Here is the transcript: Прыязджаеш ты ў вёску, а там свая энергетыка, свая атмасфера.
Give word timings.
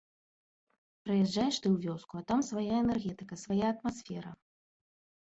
Прыязджаеш 1.07 1.55
ты 1.61 1.67
ў 1.73 1.77
вёску, 1.85 2.13
а 2.23 2.27
там 2.33 2.39
свая 2.49 2.67
энергетыка, 2.83 3.33
свая 3.47 3.67
атмасфера. 3.73 4.31